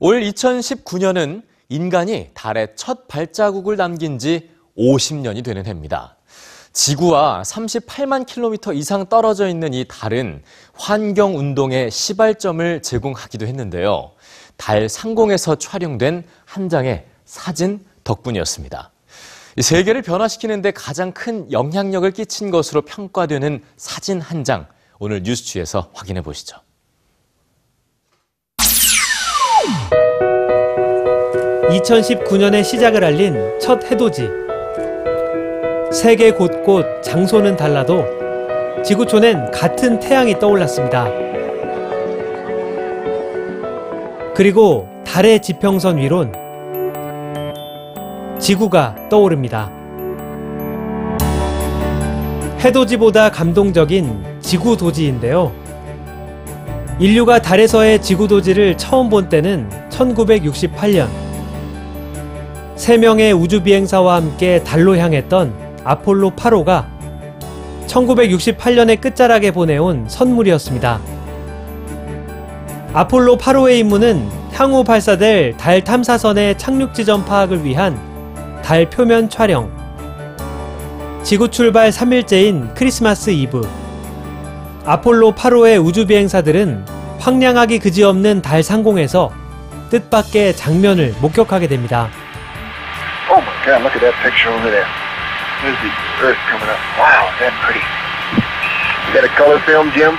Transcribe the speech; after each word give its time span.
올 0.00 0.20
2019년은 0.20 1.42
인간이 1.68 2.30
달에 2.32 2.68
첫 2.76 3.08
발자국을 3.08 3.76
남긴 3.76 4.18
지 4.18 4.48
50년이 4.78 5.42
되는 5.42 5.66
해입니다. 5.66 6.16
지구와 6.72 7.42
38만 7.42 8.24
킬로미터 8.24 8.72
이상 8.72 9.06
떨어져 9.06 9.48
있는 9.48 9.74
이 9.74 9.84
달은 9.88 10.42
환경 10.72 11.36
운동의 11.36 11.90
시발점을 11.90 12.80
제공하기도 12.82 13.46
했는데요. 13.46 14.12
달 14.56 14.88
상공에서 14.88 15.56
촬영된 15.56 16.22
한 16.44 16.68
장의 16.68 17.04
사진 17.24 17.84
덕분이었습니다. 18.04 18.92
이 19.56 19.62
세계를 19.62 20.02
변화시키는데 20.02 20.70
가장 20.70 21.10
큰 21.10 21.50
영향력을 21.50 22.08
끼친 22.12 22.52
것으로 22.52 22.82
평가되는 22.82 23.64
사진 23.76 24.20
한 24.20 24.44
장, 24.44 24.68
오늘 25.00 25.24
뉴스취에서 25.24 25.90
확인해 25.92 26.22
보시죠. 26.22 26.56
(2019년에) 31.68 32.64
시작을 32.64 33.04
알린 33.04 33.36
첫 33.60 33.90
해돋이 33.90 34.28
세계 35.92 36.30
곳곳 36.30 37.02
장소는 37.02 37.56
달라도 37.56 38.04
지구촌엔 38.84 39.50
같은 39.50 39.98
태양이 40.00 40.38
떠올랐습니다. 40.38 41.08
그리고 44.34 44.88
달의 45.04 45.42
지평선 45.42 45.98
위론 45.98 46.32
지구가 48.38 49.08
떠오릅니다. 49.10 49.70
해돋이보다 52.60 53.30
감동적인 53.30 54.38
지구도지인데요. 54.40 55.52
인류가 56.98 57.40
달에서의 57.40 58.00
지구도지를 58.02 58.76
처음 58.76 59.08
본 59.08 59.28
때는 59.28 59.68
1968년. 59.90 61.27
세 62.78 62.96
명의 62.96 63.32
우주비행사와 63.32 64.14
함께 64.14 64.62
달로 64.62 64.96
향했던 64.96 65.52
아폴로 65.82 66.30
8호가 66.30 66.86
1968년의 67.88 69.00
끝자락에 69.00 69.50
보내온 69.50 70.08
선물이었습니다. 70.08 71.00
아폴로 72.92 73.36
8호의 73.36 73.80
임무는 73.80 74.28
향후 74.52 74.84
발사될 74.84 75.56
달 75.56 75.82
탐사선의 75.82 76.56
착륙 76.56 76.94
지점 76.94 77.24
파악을 77.24 77.64
위한 77.64 77.98
달 78.62 78.88
표면 78.88 79.28
촬영. 79.28 79.68
지구 81.24 81.50
출발 81.50 81.90
3일째인 81.90 82.74
크리스마스 82.74 83.30
이브. 83.30 83.68
아폴로 84.84 85.32
8호의 85.32 85.84
우주비행사들은 85.84 86.86
황량하기 87.18 87.80
그지없는 87.80 88.40
달 88.40 88.62
상공에서 88.62 89.32
뜻밖의 89.90 90.54
장면을 90.54 91.16
목격하게 91.20 91.66
됩니다. 91.66 92.08
Oh 93.68 93.70
my 93.70 93.76
God, 93.76 93.84
look 93.84 93.96
at 93.96 94.00
that 94.00 94.16
picture 94.22 94.48
over 94.48 94.70
there. 94.70 94.88
There's 95.60 95.76
the 95.84 95.92
Earth 96.24 96.38
coming 96.48 96.70
up. 96.70 96.80
Wow, 96.96 97.28
is 97.28 97.38
that 97.40 97.52
pretty. 97.60 97.84
You 99.04 99.12
got 99.12 99.24
a 99.24 99.32
color 99.36 99.60
film, 99.66 99.92
Jim? 99.92 100.16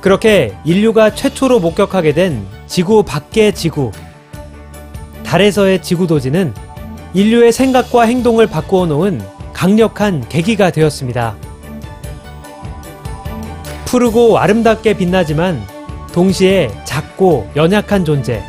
그렇게 0.00 0.56
인류가 0.64 1.14
최초로 1.14 1.60
목격하게 1.60 2.12
된 2.12 2.46
지구 2.66 3.02
밖의 3.02 3.54
지구. 3.54 3.92
달에서의 5.24 5.82
지구도지는 5.82 6.54
인류의 7.12 7.52
생각과 7.52 8.04
행동을 8.04 8.46
바꾸어 8.46 8.86
놓은 8.86 9.20
강력한 9.52 10.26
계기가 10.26 10.70
되었습니다. 10.70 11.34
푸르고 13.84 14.38
아름답게 14.38 14.94
빛나지만 14.94 15.62
동시에 16.14 16.70
작고 16.84 17.50
연약한 17.56 18.06
존재. 18.06 18.42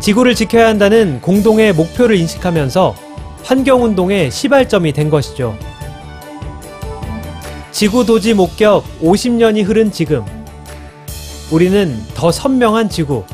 지구를 0.00 0.34
지켜야 0.34 0.68
한다는 0.68 1.20
공동의 1.20 1.72
목표를 1.72 2.16
인식하면서 2.16 2.94
환경운동의 3.42 4.30
시발점이 4.30 4.92
된 4.92 5.10
것이죠. 5.10 5.56
지구도지 7.72 8.34
목격 8.34 8.84
50년이 9.00 9.64
흐른 9.64 9.90
지금. 9.90 10.24
우리는 11.50 11.96
더 12.14 12.30
선명한 12.30 12.90
지구, 12.90 13.24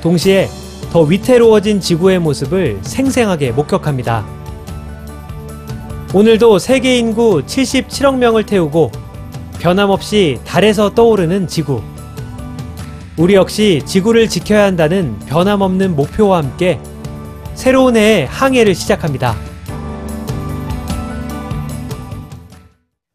동시에 0.00 0.48
더 0.92 1.02
위태로워진 1.02 1.80
지구의 1.80 2.18
모습을 2.18 2.78
생생하게 2.82 3.52
목격합니다. 3.52 4.26
오늘도 6.14 6.58
세계 6.58 6.98
인구 6.98 7.42
77억 7.44 8.16
명을 8.16 8.46
태우고 8.46 8.90
변함없이 9.58 10.38
달에서 10.44 10.94
떠오르는 10.94 11.46
지구. 11.46 11.82
우리 13.18 13.34
역시 13.34 13.82
지구를 13.84 14.28
지켜야 14.28 14.62
한다는 14.62 15.18
변함없는 15.26 15.96
목표와 15.96 16.38
함께 16.38 16.78
새로운 17.54 17.96
해의 17.96 18.26
항해를 18.26 18.76
시작합니다. 18.76 19.34